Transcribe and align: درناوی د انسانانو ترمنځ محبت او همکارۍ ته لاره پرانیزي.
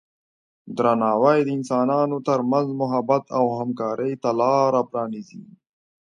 درناوی 0.77 1.39
د 1.43 1.49
انسانانو 1.57 2.17
ترمنځ 2.27 2.67
محبت 2.81 3.23
او 3.37 3.45
همکارۍ 3.59 4.13
ته 4.21 4.29
لاره 4.39 4.81
پرانیزي. 4.89 5.43